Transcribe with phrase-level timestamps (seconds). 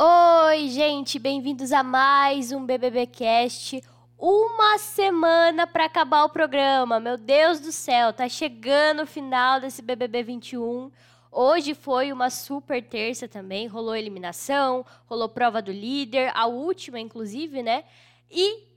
[0.00, 3.82] Oi, gente, bem-vindos a mais um BBB Cast.
[4.16, 7.00] Uma semana para acabar o programa.
[7.00, 10.92] Meu Deus do céu, tá chegando o final desse BBB 21.
[11.32, 17.60] Hoje foi uma super terça também, rolou eliminação, rolou prova do líder, a última inclusive,
[17.60, 17.82] né?
[18.30, 18.68] E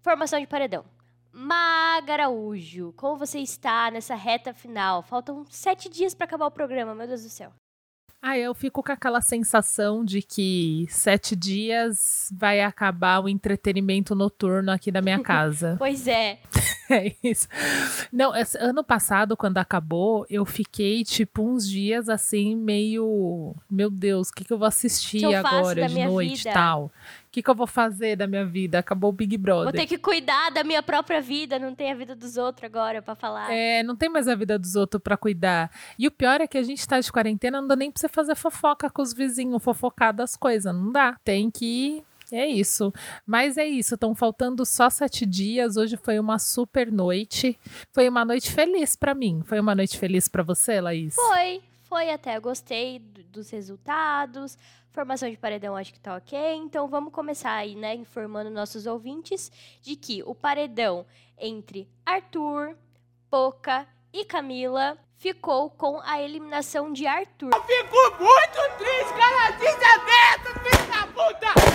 [0.00, 0.84] formação de paredão.
[1.32, 5.02] Maga Araújo, como você está nessa reta final?
[5.02, 7.52] Faltam sete dias para acabar o programa, meu Deus do céu.
[8.20, 14.72] Ah, eu fico com aquela sensação de que sete dias vai acabar o entretenimento noturno
[14.72, 15.76] aqui da minha casa.
[15.78, 16.40] pois é.
[16.90, 17.46] é isso.
[18.12, 23.54] Não, ano passado, quando acabou, eu fiquei, tipo, uns dias assim, meio.
[23.70, 26.86] Meu Deus, o que, que eu vou assistir eu agora de noite e tal?
[27.28, 28.78] O que, que eu vou fazer da minha vida?
[28.78, 29.64] Acabou o Big Brother.
[29.64, 33.02] Vou ter que cuidar da minha própria vida, não tem a vida dos outros agora
[33.02, 33.52] para falar.
[33.52, 35.70] É, não tem mais a vida dos outros para cuidar.
[35.98, 38.08] E o pior é que a gente tá de quarentena, não dá nem pra você
[38.08, 40.74] fazer fofoca com os vizinhos, fofocar das coisas.
[40.74, 41.16] Não dá.
[41.22, 42.92] Tem que é isso.
[43.26, 43.94] Mas é isso.
[43.94, 45.76] Estão faltando só sete dias.
[45.76, 47.58] Hoje foi uma super noite.
[47.92, 49.42] Foi uma noite feliz para mim.
[49.44, 51.14] Foi uma noite feliz para você, Laís?
[51.14, 51.62] Foi.
[51.88, 52.38] Foi até.
[52.38, 54.58] Gostei dos resultados.
[54.90, 56.38] Formação de paredão acho que tá ok.
[56.56, 57.94] Então vamos começar aí, né?
[57.94, 61.06] Informando nossos ouvintes de que o paredão
[61.38, 62.76] entre Arthur,
[63.30, 67.50] Poca e Camila ficou com a eliminação de Arthur.
[67.54, 69.50] Eu fico muito triste, cara.
[69.52, 71.67] Desaberto, filho da puta!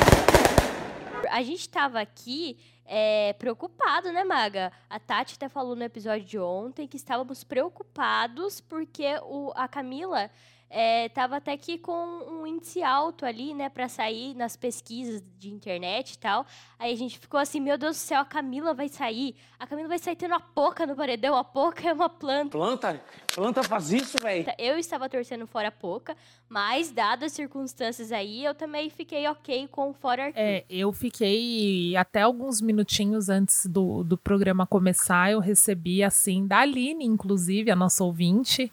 [1.33, 4.71] A gente tava aqui é, preocupado, né, Maga?
[4.87, 10.29] A Tati até falou no episódio de ontem que estávamos preocupados porque o, a Camila
[10.73, 15.49] é, tava até que com um índice alto ali, né, para sair nas pesquisas de
[15.49, 16.47] internet e tal.
[16.79, 19.35] Aí a gente ficou assim, meu Deus do céu, a Camila vai sair.
[19.59, 21.35] A Camila vai sair tendo a poca no paredão.
[21.35, 22.49] A poca é uma planta.
[22.49, 23.01] Planta?
[23.33, 24.47] Planta faz isso, velho.
[24.57, 26.17] Eu estava torcendo fora a poca,
[26.49, 30.39] mas dadas as circunstâncias aí, eu também fiquei ok com fora Arthur.
[30.39, 36.59] É, eu fiquei até alguns minutinhos antes do, do programa começar, eu recebi assim da
[36.59, 38.71] Aline, inclusive, a nossa ouvinte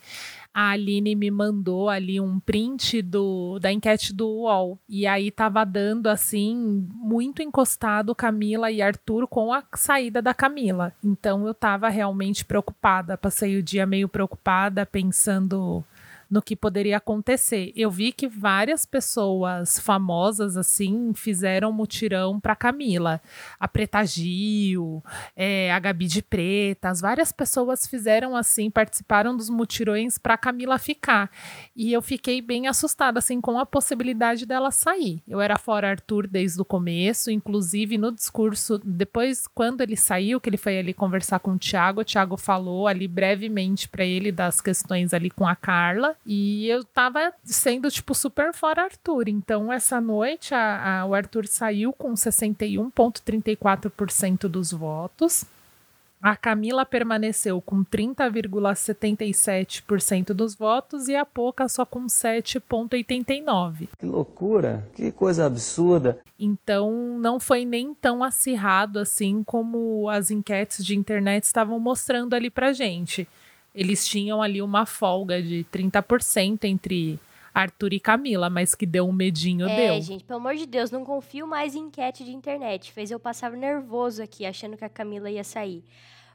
[0.53, 4.79] a Aline me mandou ali um print do, da enquete do UOL.
[4.89, 10.93] E aí tava dando, assim, muito encostado Camila e Arthur com a saída da Camila.
[11.05, 13.17] Então eu tava realmente preocupada.
[13.17, 15.85] Passei o dia meio preocupada, pensando
[16.31, 17.73] no que poderia acontecer.
[17.75, 23.21] Eu vi que várias pessoas famosas assim fizeram mutirão para Camila.
[23.59, 25.03] A Preta Gil,
[25.35, 31.31] é, a Gabi de Pretas, várias pessoas fizeram assim, participaram dos mutirões para Camila ficar.
[31.75, 35.23] E eu fiquei bem assustada assim com a possibilidade dela sair.
[35.27, 40.49] Eu era fora Arthur desde o começo, inclusive no discurso depois quando ele saiu, que
[40.49, 44.61] ele foi ali conversar com o Thiago, o Thiago falou ali brevemente para ele das
[44.61, 46.17] questões ali com a Carla.
[46.25, 49.29] E eu tava sendo, tipo, super fora Arthur.
[49.29, 55.45] Então, essa noite, a, a, o Arthur saiu com 61,34% dos votos.
[56.23, 63.89] A Camila permaneceu com 30,77% dos votos e a Poca só com 7,89%.
[63.99, 66.21] Que loucura, que coisa absurda.
[66.39, 72.51] Então não foi nem tão acirrado assim como as enquetes de internet estavam mostrando ali
[72.51, 73.27] pra gente
[73.75, 77.19] eles tinham ali uma folga de 30% entre
[77.55, 79.95] Arthur e Camila, mas que deu um medinho, é, deu.
[79.95, 82.93] É, gente, pelo amor de Deus, não confio mais em enquete de internet.
[82.93, 85.85] Fez eu passar nervoso aqui, achando que a Camila ia sair.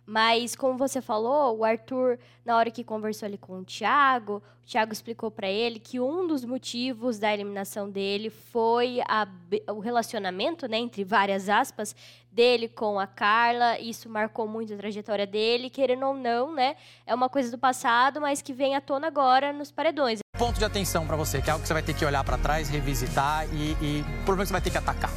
[0.05, 4.67] Mas, como você falou, o Arthur, na hora que conversou ali com o Thiago, o
[4.67, 9.27] Thiago explicou para ele que um dos motivos da eliminação dele foi a,
[9.71, 11.95] o relacionamento, né, entre várias aspas,
[12.35, 13.79] dele com a Carla.
[13.79, 16.75] Isso marcou muito a trajetória dele, querendo ou não, né?
[17.07, 20.19] É uma coisa do passado, mas que vem à tona agora nos paredões.
[20.37, 22.37] Ponto de atenção para você, que é algo que você vai ter que olhar para
[22.37, 25.09] trás, revisitar e, e você vai ter que atacar.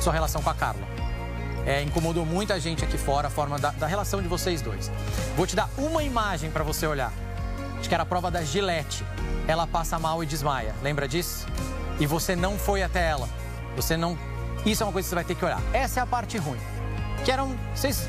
[0.00, 0.86] Sua relação com a Carla.
[1.66, 4.88] É, incomodou muita gente aqui fora a forma da, da relação de vocês dois.
[5.36, 7.12] Vou te dar uma imagem para você olhar.
[7.76, 9.04] Acho que era a prova da Gillette.
[9.48, 10.74] Ela passa mal e desmaia.
[10.80, 11.44] Lembra disso?
[11.98, 13.28] E você não foi até ela.
[13.74, 14.16] Você não.
[14.66, 15.62] Isso é uma coisa que você vai ter que olhar.
[15.72, 16.58] Essa é a parte ruim.
[17.24, 17.56] Que eram.
[17.72, 18.08] Vocês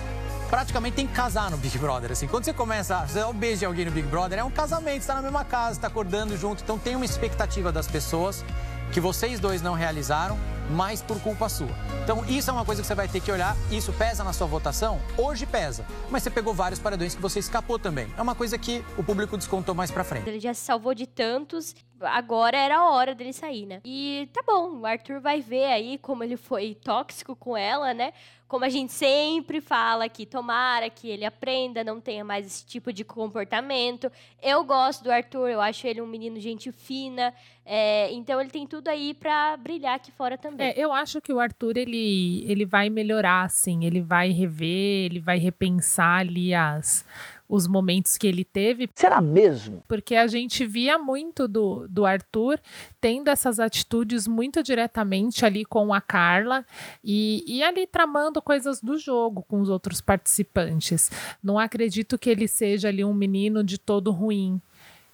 [0.50, 2.12] praticamente tem que casar no Big Brother.
[2.12, 4.50] Assim, quando você começa, você dá um beijo de alguém no Big Brother, é um
[4.50, 6.63] casamento, está na mesma casa, está acordando junto.
[6.63, 8.44] Então tem uma expectativa das pessoas
[8.92, 11.69] que vocês dois não realizaram, mas por culpa sua.
[12.03, 13.55] Então, isso é uma coisa que você vai ter que olhar.
[13.71, 14.99] Isso pesa na sua votação?
[15.17, 15.85] Hoje pesa.
[16.09, 18.07] Mas você pegou vários paredões que você escapou também.
[18.17, 20.27] É uma coisa que o público descontou mais pra frente.
[20.27, 23.81] Ele já se salvou de tantos, agora era a hora dele sair, né?
[23.83, 28.13] E tá bom, o Arthur vai ver aí como ele foi tóxico com ela, né?
[28.47, 32.93] Como a gente sempre fala aqui, tomara que ele aprenda, não tenha mais esse tipo
[32.93, 34.09] de comportamento.
[34.41, 37.33] Eu gosto do Arthur, eu acho ele um menino gente fina,
[37.65, 40.56] é, então ele tem tudo aí pra brilhar aqui fora também.
[40.57, 45.19] É, eu acho que o Arthur ele, ele vai melhorar, assim, ele vai rever, ele
[45.19, 47.06] vai repensar ali as
[47.50, 48.89] os momentos que ele teve.
[48.94, 49.83] Será mesmo?
[49.88, 52.59] Porque a gente via muito do, do Arthur
[53.00, 56.65] tendo essas atitudes muito diretamente ali com a Carla
[57.04, 61.09] e, e ali tramando coisas do jogo com os outros participantes.
[61.42, 64.62] Não acredito que ele seja ali um menino de todo ruim.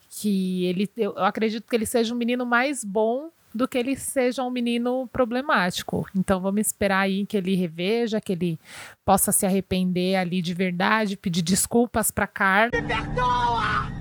[0.09, 4.43] Que ele, eu acredito que ele seja um menino mais bom do que ele seja
[4.43, 6.07] um menino problemático.
[6.15, 8.59] Então vamos esperar aí que ele reveja, que ele
[9.05, 12.71] possa se arrepender ali de verdade, pedir desculpas para Carla.
[12.73, 13.91] Me perdoa!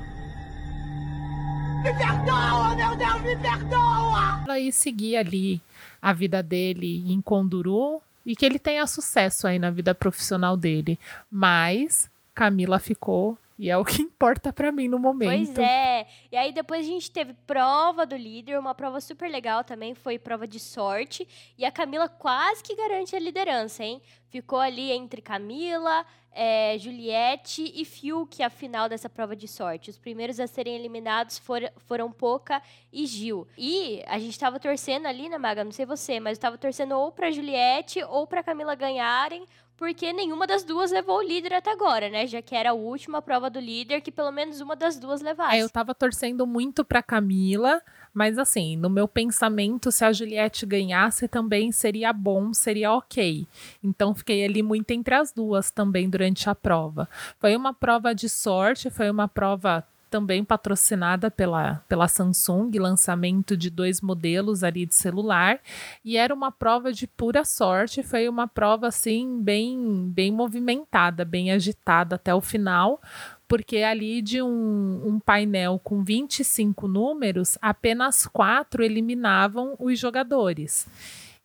[1.83, 4.59] Me perdoa, meu Deus, me perdoa!
[4.59, 5.61] E seguir ali
[6.01, 10.99] a vida dele em Conduru e que ele tenha sucesso aí na vida profissional dele.
[11.31, 15.55] Mas Camila ficou e é o que importa para mim no momento.
[15.55, 16.07] Pois é.
[16.31, 20.19] E aí depois a gente teve prova do líder, uma prova super legal também, foi
[20.19, 21.27] prova de sorte.
[21.57, 24.01] E a Camila quase que garante a liderança, hein?
[24.29, 29.91] Ficou ali entre Camila, é, Juliette e Fiuk a final dessa prova de sorte.
[29.91, 32.63] Os primeiros a serem eliminados foram, foram Poca
[32.93, 33.47] e Gil.
[33.57, 35.63] E a gente tava torcendo ali, né, Maga?
[35.63, 39.45] Não sei você, mas eu tava torcendo ou pra Juliette ou pra Camila ganharem,
[39.77, 42.27] porque nenhuma das duas levou o líder até agora, né?
[42.27, 45.57] Já que era a última prova do líder que pelo menos uma das duas levasse.
[45.57, 47.83] É, eu tava torcendo muito pra Camila,
[48.15, 53.47] mas assim, no meu pensamento, se a Juliette ganhasse também seria bom, seria ok.
[53.83, 57.09] Então fiquei ali muito entre as duas também durante a prova.
[57.39, 63.71] Foi uma prova de sorte, foi uma prova também patrocinada pela, pela Samsung, lançamento de
[63.71, 65.59] dois modelos ali de celular,
[66.05, 71.51] e era uma prova de pura sorte, foi uma prova assim bem bem movimentada, bem
[71.51, 73.01] agitada até o final,
[73.49, 80.87] porque ali de um, um painel com 25 números, apenas quatro eliminavam os jogadores.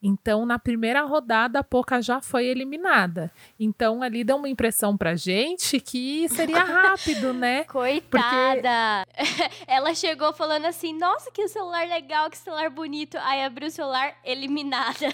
[0.02, 3.32] Então, na primeira rodada, a Poca já foi eliminada.
[3.60, 7.64] Então, ali dá uma impressão pra gente que seria rápido, né?
[7.64, 9.06] Coitada!
[9.06, 9.64] Porque...
[9.68, 13.18] Ela chegou falando assim: nossa, que celular legal, que celular bonito.
[13.22, 15.14] Aí abriu o celular, eliminada.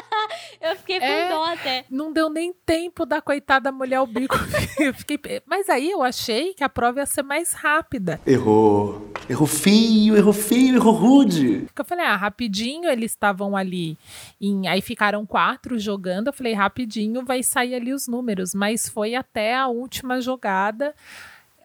[0.60, 1.84] eu fiquei com é, dó até.
[1.90, 4.36] Não deu nem tempo da coitada molhar o bico.
[4.78, 5.18] eu fiquei...
[5.46, 8.20] Mas aí eu achei que a prova ia ser mais rápida.
[8.26, 9.10] Errou.
[9.28, 11.66] Errou feio, errou feio, errou rude.
[11.76, 13.98] Eu falei, ah, rapidinho eles estavam ali.
[14.40, 14.68] Em...
[14.68, 16.28] Aí ficaram quatro jogando.
[16.28, 18.54] Eu falei, rapidinho vai sair ali os números.
[18.54, 20.94] Mas foi até a última jogada.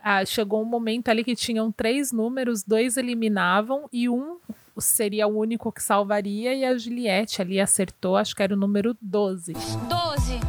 [0.03, 4.39] Ah, chegou um momento ali que tinham três números, dois eliminavam e um
[4.81, 8.95] seria o único que salvaria e a Juliette ali acertou, acho que era o número
[9.01, 9.53] 12.
[9.53, 10.39] 12.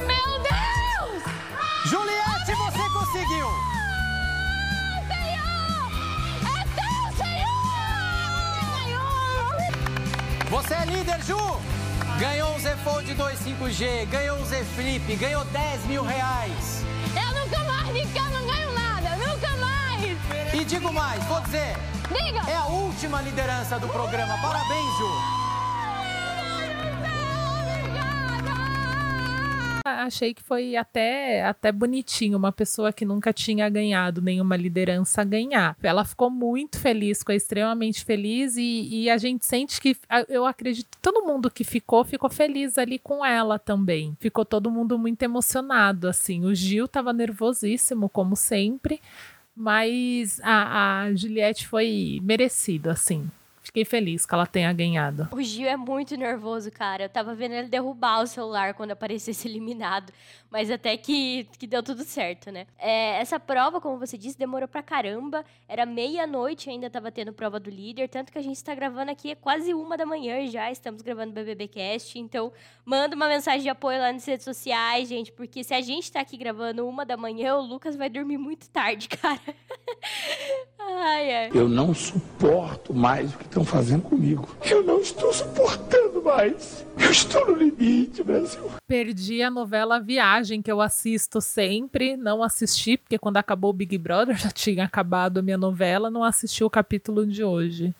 [0.00, 1.22] Meu Deus!
[1.86, 3.46] Juliette, você conseguiu!
[5.08, 5.90] Senhor!
[6.42, 7.70] É teu, Senhor!
[10.50, 11.38] Você é líder, Ju!
[12.18, 16.84] Ganhou um Z Fold 2 5G, ganhou um Z Flip, ganhou 10 mil reais.
[17.16, 18.83] Eu nunca mais cá não ganho nada, nunca!
[20.64, 21.76] E digo mais, vou dizer.
[22.08, 22.50] Diga!
[22.50, 24.34] É a última liderança do programa.
[24.40, 25.44] Parabéns, Ju!
[29.84, 35.76] Achei que foi até, até bonitinho uma pessoa que nunca tinha ganhado nenhuma liderança ganhar.
[35.82, 39.94] Ela ficou muito feliz, ficou extremamente feliz e, e a gente sente que,
[40.30, 44.16] eu acredito, todo mundo que ficou, ficou feliz ali com ela também.
[44.18, 46.46] Ficou todo mundo muito emocionado, assim.
[46.46, 48.98] O Gil tava nervosíssimo, como sempre,
[49.56, 53.30] mas a, a Juliette foi merecido, assim.
[53.74, 55.28] Fiquei feliz que ela tenha ganhado.
[55.32, 57.06] O Gil é muito nervoso, cara.
[57.06, 60.12] Eu tava vendo ele derrubar o celular quando aparecesse eliminado.
[60.48, 62.68] Mas até que, que deu tudo certo, né?
[62.78, 65.44] É, essa prova, como você disse, demorou pra caramba.
[65.66, 68.08] Era meia-noite ainda tava tendo prova do líder.
[68.08, 70.70] Tanto que a gente tá gravando aqui é quase uma da manhã já.
[70.70, 72.16] Estamos gravando o BBBcast.
[72.16, 72.52] Então,
[72.84, 75.32] manda uma mensagem de apoio lá nas redes sociais, gente.
[75.32, 78.70] Porque se a gente tá aqui gravando uma da manhã, o Lucas vai dormir muito
[78.70, 79.40] tarde, cara.
[80.88, 81.50] Ai, ai.
[81.54, 84.48] Eu não suporto mais o que estão fazendo comigo.
[84.64, 86.86] Eu não estou suportando mais.
[86.98, 88.70] Eu estou no limite, Brasil.
[88.86, 92.16] Perdi a novela Viagem, que eu assisto sempre.
[92.16, 96.10] Não assisti, porque quando acabou o Big Brother já tinha acabado a minha novela.
[96.10, 97.94] Não assisti o capítulo de hoje.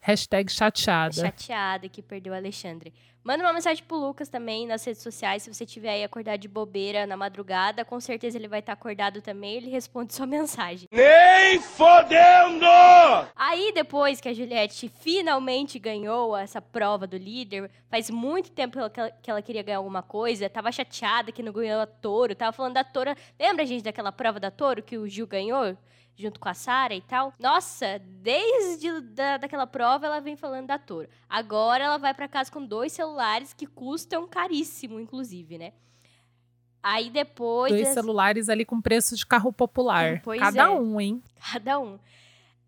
[0.00, 1.12] Hashtag chateada.
[1.12, 2.92] Chateada que perdeu o Alexandre.
[3.22, 5.42] Manda uma mensagem pro Lucas também nas redes sociais.
[5.42, 9.20] Se você tiver aí acordado de bobeira na madrugada, com certeza ele vai estar acordado
[9.20, 9.56] também.
[9.56, 10.88] Ele responde sua mensagem.
[10.90, 12.64] Nem fodendo!
[13.36, 19.00] Aí, depois que a Juliette finalmente ganhou essa prova do líder, faz muito tempo que
[19.00, 22.52] ela, que ela queria ganhar alguma coisa, tava chateada que não ganhou a Toro, tava
[22.52, 23.14] falando da Toro.
[23.38, 25.76] Lembra, gente, daquela prova da Toro que o Gil ganhou?
[26.20, 27.32] Junto com a Sara e tal.
[27.38, 31.08] Nossa, desde da, daquela prova ela vem falando da Toro.
[31.28, 35.72] Agora ela vai para casa com dois celulares que custam caríssimo, inclusive, né?
[36.82, 37.72] Aí depois.
[37.72, 40.20] Dois celulares ali com preço de carro popular.
[40.22, 40.68] Pois Cada é.
[40.70, 41.22] um, hein?
[41.52, 41.98] Cada um.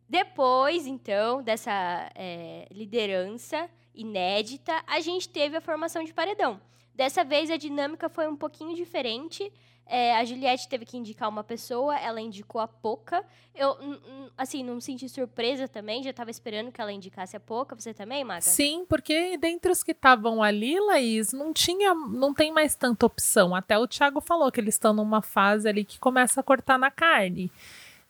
[0.09, 6.61] Depois, então, dessa é, liderança inédita, a gente teve a formação de paredão.
[6.95, 9.51] Dessa vez a dinâmica foi um pouquinho diferente.
[9.87, 13.25] É, a Juliette teve que indicar uma pessoa, ela indicou a Poca.
[13.55, 13.77] Eu,
[14.37, 17.75] assim, não me senti surpresa também, já estava esperando que ela indicasse a Poca.
[17.75, 18.41] Você também, Maga?
[18.41, 23.55] Sim, porque dentre os que estavam ali, Laís, não tinha, não tem mais tanta opção.
[23.55, 26.91] Até o Thiago falou que eles estão numa fase ali que começa a cortar na
[26.91, 27.51] carne.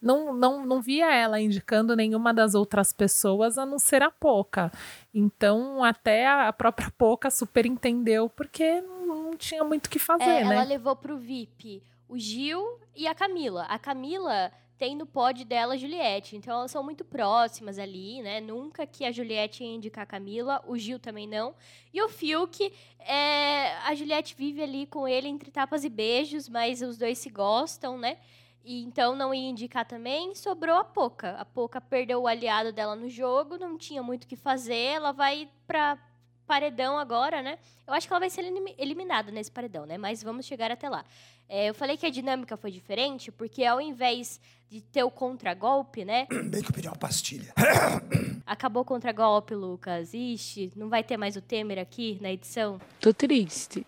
[0.03, 4.69] Não, não, não via ela indicando nenhuma das outras pessoas a não ser a Poca.
[5.13, 9.02] Então, até a a própria Poca super entendeu, porque não,
[9.33, 10.55] não tinha muito o que fazer, É, né?
[10.55, 13.63] Ela levou pro VIP o Gil e a Camila.
[13.63, 18.41] A Camila tem no pod dela a Juliette, então elas são muito próximas ali, né?
[18.41, 21.55] Nunca que a Juliette ia indicar a Camila, o Gil também não.
[21.93, 26.81] E o Fiuk, é, a Juliette vive ali com ele entre tapas e beijos, mas
[26.81, 28.17] os dois se gostam, né?
[28.65, 31.31] E então não ia indicar também, sobrou a Poca.
[31.37, 35.11] A Poca perdeu o aliado dela no jogo, não tinha muito o que fazer, ela
[35.11, 35.97] vai pra
[36.47, 37.57] paredão agora, né?
[37.87, 39.97] Eu acho que ela vai ser elimi- eliminada nesse paredão, né?
[39.97, 41.03] Mas vamos chegar até lá.
[41.49, 46.03] É, eu falei que a dinâmica foi diferente, porque ao invés de ter o contragolpe,
[46.05, 46.25] né?
[46.49, 47.53] Bem que eu pedi uma pastilha.
[48.45, 50.13] Acabou o contragolpe, Lucas.
[50.13, 52.79] Ixi, não vai ter mais o Temer aqui na edição?
[52.99, 53.85] Tô triste.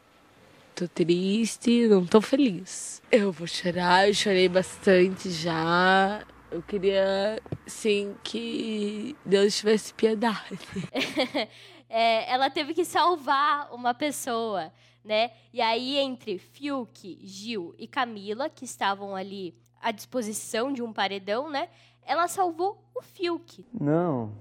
[0.76, 3.02] Tô triste, não tô feliz.
[3.12, 6.22] Eu vou chorar, eu chorei bastante já.
[6.52, 10.60] Eu queria, sim, que Deus tivesse piedade.
[11.98, 14.70] É, ela teve que salvar uma pessoa,
[15.02, 15.32] né?
[15.54, 21.50] E aí, entre Fiuk, Gil e Camila, que estavam ali à disposição de um paredão,
[21.50, 21.70] né?
[22.06, 23.66] Ela salvou o Fiuk.
[23.74, 24.34] Não.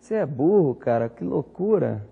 [0.00, 1.10] Você é burro, cara.
[1.10, 2.08] Que loucura.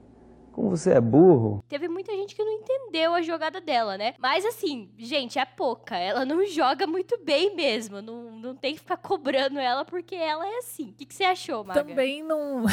[0.55, 1.65] Como você é burro.
[1.69, 4.15] Teve muita gente que não entendeu a jogada dela, né?
[4.21, 5.97] Mas assim, gente, é pouca.
[5.97, 8.01] Ela não joga muito bem mesmo.
[8.01, 10.91] Não, não tem que ficar cobrando ela porque ela é assim.
[10.91, 11.83] O que, que você achou, Maga?
[11.83, 12.65] Também não.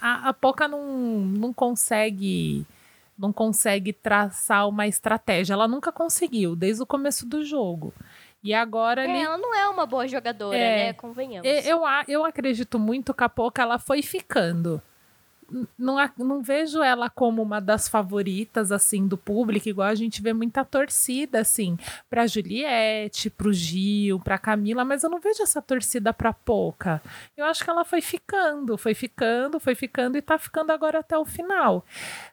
[0.00, 0.82] a, a Poca não,
[1.20, 2.66] não consegue.
[3.16, 5.52] Não consegue traçar uma estratégia.
[5.52, 7.94] Ela nunca conseguiu, desde o começo do jogo.
[8.42, 9.20] E agora É, ele.
[9.24, 10.86] ela não é uma boa jogadora, É.
[10.86, 10.92] né?
[10.94, 11.48] Convenhamos.
[11.64, 14.82] Eu, a- eu acredito muito que a Poca ela foi ficando.
[15.78, 20.32] Não, não vejo ela como uma das favoritas, assim, do público, igual a gente vê
[20.32, 21.76] muita torcida, assim,
[22.08, 27.02] pra Juliette, pro Gil, pra Camila, mas eu não vejo essa torcida pra Poca.
[27.36, 31.18] Eu acho que ela foi ficando, foi ficando, foi ficando e tá ficando agora até
[31.18, 31.84] o final.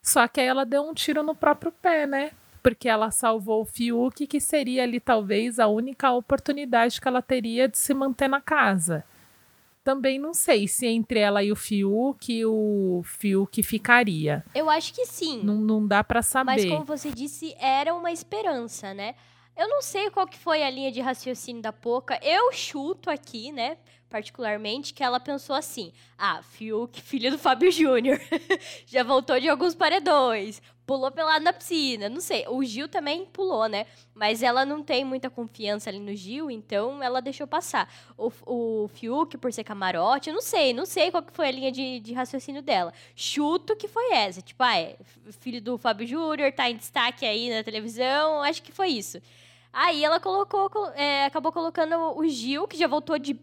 [0.01, 2.31] Só que aí ela deu um tiro no próprio pé, né?
[2.63, 7.67] Porque ela salvou o Fiuk, que seria ali talvez a única oportunidade que ela teria
[7.67, 9.03] de se manter na casa.
[9.89, 14.45] Também não sei se entre ela e o Fiuk, o Fiuk ficaria.
[14.53, 15.41] Eu acho que sim.
[15.43, 16.69] Não, não dá pra Mas saber.
[16.69, 19.15] como você disse, era uma esperança, né?
[19.57, 22.19] Eu não sei qual que foi a linha de raciocínio da Poca.
[22.21, 23.77] Eu chuto aqui, né?
[24.09, 28.19] Particularmente, que ela pensou assim: ah, Fiuk, filho do Fábio Júnior,
[28.87, 32.09] já voltou de alguns paredões, pulou pelado na piscina.
[32.09, 32.43] Não sei.
[32.47, 33.85] O Gil também pulou, né?
[34.15, 37.87] Mas ela não tem muita confiança ali no Gil, então ela deixou passar.
[38.17, 41.51] O, o Fiuk, por ser camarote, eu não sei, não sei qual que foi a
[41.51, 42.91] linha de, de raciocínio dela.
[43.15, 44.41] Chuto que foi essa.
[44.41, 44.95] Tipo, ah, é
[45.39, 49.21] filho do Fábio Júnior, tá em destaque aí na televisão, acho que foi isso.
[49.71, 53.39] Aí ela colocou, colo- é, acabou colocando o Gil, que já voltou de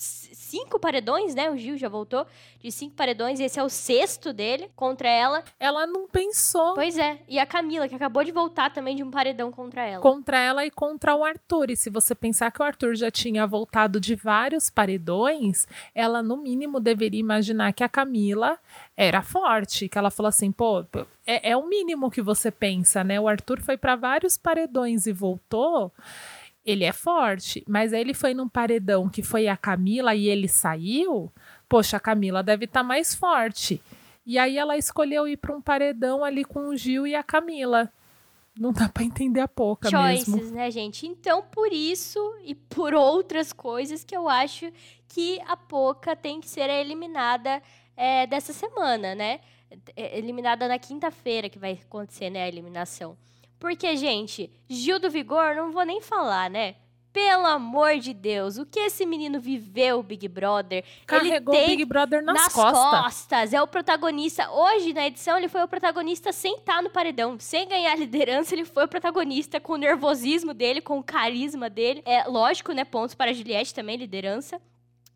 [0.00, 1.50] cinco paredões, né?
[1.50, 2.26] O Gil já voltou
[2.60, 5.44] de cinco paredões, e esse é o sexto dele contra ela.
[5.58, 9.10] Ela não pensou Pois é, e a Camila, que acabou de voltar também de um
[9.10, 10.02] paredão contra ela.
[10.02, 11.70] contra ela e contra o Arthur.
[11.70, 16.36] E se você pensar que o Arthur já tinha voltado de vários paredões, ela no
[16.36, 18.58] mínimo deveria imaginar que a Camila
[18.96, 19.88] era forte.
[19.88, 23.20] Que ela falou assim, pô, pô, é, é o mínimo que você pensa, né?
[23.20, 25.92] O Arthur foi para vários paredões e voltou.
[26.70, 30.48] Ele é forte, mas aí ele foi num paredão que foi a Camila e ele
[30.48, 31.32] saiu.
[31.68, 33.82] Poxa, a Camila deve estar mais forte.
[34.24, 37.92] E aí ela escolheu ir para um paredão ali com o Gil e a Camila.
[38.58, 40.54] Não dá pra entender a pouca Choices, mesmo.
[40.54, 41.06] né, gente?
[41.06, 44.70] Então, por isso e por outras coisas que eu acho
[45.08, 47.62] que a Poca tem que ser eliminada
[47.96, 49.40] é, dessa semana, né?
[49.96, 53.16] É, Eliminada na quinta-feira que vai acontecer, né, a eliminação.
[53.60, 56.76] Porque, gente, Gil do Vigor, não vou nem falar, né?
[57.12, 60.84] Pelo amor de Deus, o que esse menino viveu, Big Brother?
[61.06, 63.00] Carregou ele o tem Big Brother nas, nas costas.
[63.02, 63.52] costas.
[63.52, 64.50] É o protagonista.
[64.50, 67.36] Hoje, na edição, ele foi o protagonista sem estar no paredão.
[67.38, 72.00] Sem ganhar liderança, ele foi o protagonista com o nervosismo dele, com o carisma dele.
[72.06, 72.84] É lógico, né?
[72.84, 74.60] Pontos para a Juliette também, liderança.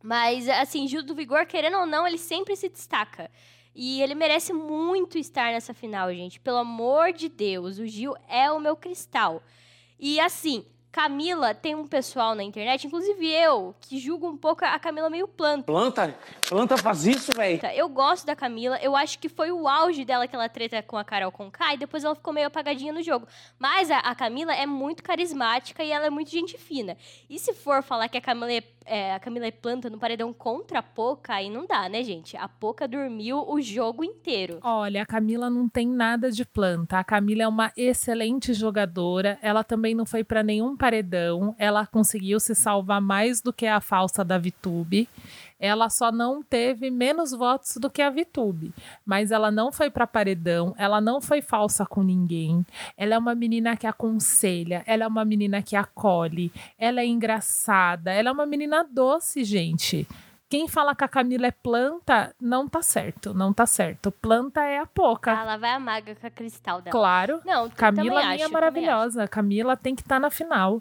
[0.02, 3.30] Mas, assim, Gil do Vigor, querendo ou não, ele sempre se destaca.
[3.74, 6.38] E ele merece muito estar nessa final, gente.
[6.38, 9.42] Pelo amor de Deus, o Gil é o meu cristal.
[9.98, 14.78] E assim, Camila tem um pessoal na internet, inclusive eu, que julgo um pouco a
[14.78, 15.64] Camila meio planta.
[15.64, 16.16] Planta?
[16.48, 17.60] Planta faz isso, velho.
[17.74, 20.96] Eu gosto da Camila, eu acho que foi o auge dela que ela treta com
[20.96, 23.26] a Carol Conká e depois ela ficou meio apagadinha no jogo.
[23.58, 26.96] Mas a, a Camila é muito carismática e ela é muito gente fina.
[27.28, 30.32] E se for falar que a Camila é, é, a Camila é planta no paredão
[30.32, 32.36] contra a Poca, aí não dá, né, gente?
[32.36, 34.60] A Poca dormiu o jogo inteiro.
[34.62, 37.00] Olha, a Camila não tem nada de planta.
[37.00, 39.38] A Camila é uma excelente jogadora.
[39.42, 41.56] Ela também não foi para nenhum paredão.
[41.58, 45.08] Ela conseguiu se salvar mais do que a falsa da Vitube.
[45.58, 48.70] Ela só não teve menos votos do que a Vitube,
[49.06, 52.66] mas ela não foi para paredão, ela não foi falsa com ninguém.
[52.98, 58.12] Ela é uma menina que aconselha, ela é uma menina que acolhe, ela é engraçada,
[58.12, 60.06] ela é uma menina doce, gente.
[60.48, 64.12] Quem fala que a Camila é planta, não tá certo, não tá certo.
[64.12, 65.30] Planta é a Poca.
[65.32, 66.92] Ela vai amaga com a cristal dela.
[66.92, 67.40] Claro.
[67.44, 69.26] Não, Camila minha acho, maravilhosa.
[69.26, 70.80] Camila tem que estar na final.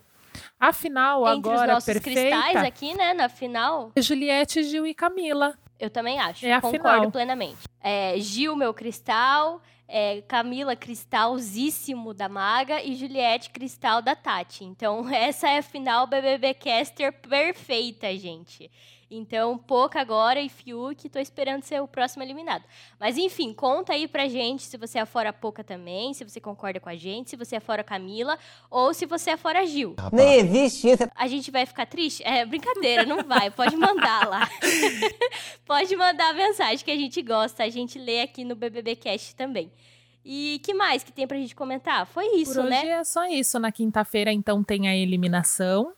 [0.59, 2.37] A final Entre os agora nossos perfeita.
[2.37, 5.55] cristais aqui, né, na final, Juliette, Gil e Camila.
[5.79, 6.45] eu também acho.
[6.45, 7.11] É Concordo final.
[7.11, 7.59] plenamente.
[7.81, 9.61] É, Gil, meu cristal.
[9.87, 12.81] é, Camila, cristalzíssimo da Maga.
[12.81, 14.63] E Juliette, cristal da Tati.
[14.65, 18.71] Então, essa é a final BBB Caster perfeita, gente.
[19.15, 22.63] Então, Poca agora e Fiuk, tô esperando ser o próximo eliminado.
[22.99, 26.79] Mas enfim, conta aí pra gente se você é fora Poca também, se você concorda
[26.79, 28.37] com a gente, se você é fora Camila
[28.69, 29.95] ou se você é fora Gil.
[30.11, 31.03] Nem existe isso.
[31.15, 32.23] A gente vai ficar triste?
[32.23, 33.51] É brincadeira, não vai.
[33.51, 34.49] Pode mandar lá.
[35.65, 39.35] Pode mandar a mensagem que a gente gosta, a gente lê aqui no BBB Cast
[39.35, 39.71] também.
[40.25, 42.05] E que mais que tem pra gente comentar?
[42.05, 42.87] Foi isso, Por hoje né?
[42.87, 43.59] é só isso.
[43.59, 45.93] Na quinta-feira, então, tem a eliminação.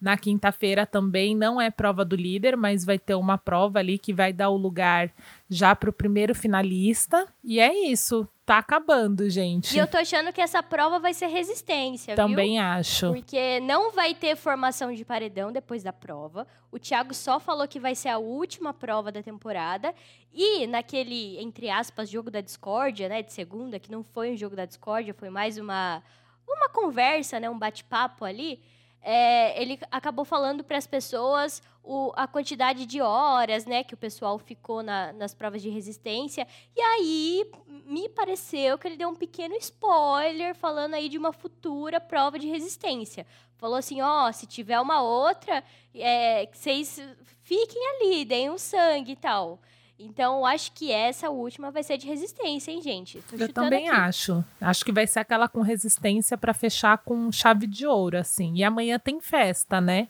[0.00, 4.14] Na quinta-feira também não é prova do líder, mas vai ter uma prova ali que
[4.14, 5.12] vai dar o lugar
[5.48, 7.26] já pro primeiro finalista.
[7.44, 8.26] E é isso.
[8.46, 9.76] Tá acabando, gente.
[9.76, 12.26] E eu tô achando que essa prova vai ser resistência, viu?
[12.26, 13.08] Também acho.
[13.12, 16.46] Porque não vai ter formação de paredão depois da prova.
[16.72, 19.94] O Thiago só falou que vai ser a última prova da temporada.
[20.32, 24.56] E naquele, entre aspas, jogo da discórdia, né, de segunda, que não foi um jogo
[24.56, 26.02] da discórdia, foi mais uma,
[26.48, 28.60] uma conversa, né, um bate-papo ali.
[29.02, 33.96] É, ele acabou falando para as pessoas o- a quantidade de horas, né, que o
[33.96, 36.46] pessoal ficou na- nas provas de resistência.
[36.76, 37.50] E aí
[37.86, 42.46] me pareceu que ele deu um pequeno spoiler falando aí de uma futura prova de
[42.48, 43.26] resistência.
[43.56, 46.98] Falou assim, ó, se tiver uma outra, é, vocês
[47.42, 49.58] fiquem ali, deem um sangue e tal.
[50.02, 53.22] Então, eu acho que essa última vai ser de resistência, hein, gente?
[53.28, 54.00] Tô Eu também aqui.
[54.00, 54.44] acho.
[54.58, 58.54] Acho que vai ser aquela com resistência pra fechar com chave de ouro, assim.
[58.54, 60.08] E amanhã tem festa, né?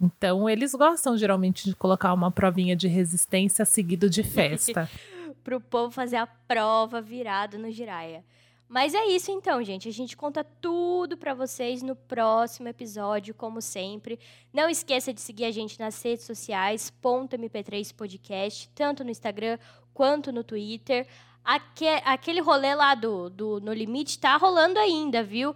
[0.00, 4.88] Então eles gostam geralmente de colocar uma provinha de resistência seguido de festa.
[5.44, 8.24] Pro povo fazer a prova virado no Jiraya.
[8.72, 9.86] Mas é isso então, gente.
[9.86, 14.18] A gente conta tudo pra vocês no próximo episódio, como sempre.
[14.50, 19.58] Não esqueça de seguir a gente nas redes sociais, ponto .mp3 podcast, tanto no Instagram
[19.92, 21.06] quanto no Twitter.
[21.44, 25.54] Aque- aquele rolê lá do, do No Limite tá rolando ainda, viu?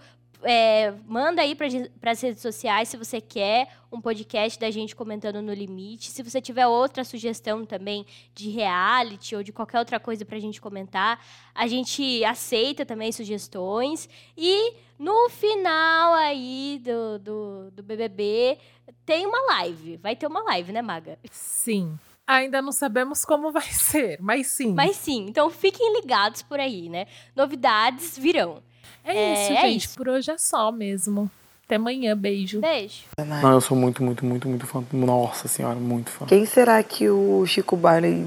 [0.48, 5.42] É, manda aí para as redes sociais se você quer um podcast da gente comentando
[5.42, 6.10] no limite.
[6.10, 10.60] Se você tiver outra sugestão também de reality ou de qualquer outra coisa pra gente
[10.60, 11.20] comentar,
[11.52, 14.08] a gente aceita também sugestões.
[14.36, 18.58] E no final aí do, do, do BBB
[19.04, 19.96] tem uma live.
[19.96, 21.18] Vai ter uma live, né, Maga?
[21.28, 21.98] Sim.
[22.24, 24.72] Ainda não sabemos como vai ser, mas sim.
[24.74, 27.06] Mas sim, então fiquem ligados por aí, né?
[27.34, 28.62] Novidades virão.
[29.04, 29.84] É isso, é gente.
[29.84, 29.96] isso.
[29.96, 31.30] Por hoje é só mesmo.
[31.66, 32.16] Até amanhã.
[32.16, 32.60] Beijo.
[32.60, 33.04] Beijo.
[33.18, 34.84] Não, eu sou muito, muito, muito, muito fã.
[34.92, 36.26] Nossa senhora, muito fã.
[36.26, 38.26] Quem será que o Chico Barney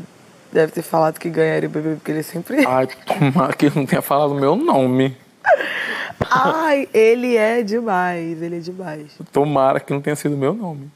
[0.52, 1.96] deve ter falado que ganharia o bebê?
[1.96, 2.66] Porque ele sempre.
[2.66, 5.16] Ai, tomara que ele não tenha falado meu nome.
[6.30, 9.18] Ai, ele é demais, ele é demais.
[9.32, 10.92] Tomara que não tenha sido meu nome.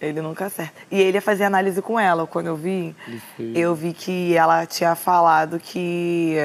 [0.00, 0.74] Ele nunca acerta.
[0.90, 2.26] E ele ia fazer análise com ela.
[2.26, 2.94] Quando eu vi,
[3.54, 6.36] eu vi que ela tinha falado que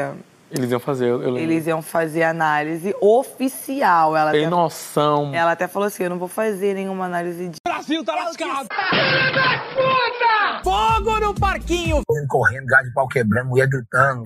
[0.52, 1.40] Eles iam fazer, eu lembro.
[1.40, 4.16] eles iam fazer análise oficial.
[4.18, 5.34] Ela Tem até, noção.
[5.34, 7.58] ela até falou assim: eu não vou fazer nenhuma análise de.
[7.66, 8.68] Brasil tá lascado!
[8.68, 10.62] Puta!
[10.64, 12.02] Fogo no parquinho!
[12.28, 14.24] Correndo, gás de pau quebrando, mulher gritando.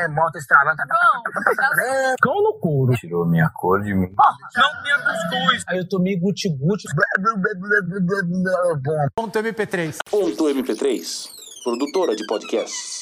[0.00, 0.76] É, moto estralando.
[2.20, 2.92] Cão no couro.
[2.96, 4.12] Tirou minha cor de mim.
[4.56, 5.64] Não tinha cuscuz!
[5.68, 6.86] Aí eu tomei guti-guti.
[9.14, 9.96] Ponto MP3.
[10.10, 11.28] Ponto MP3,
[11.64, 13.01] produtora de podcasts.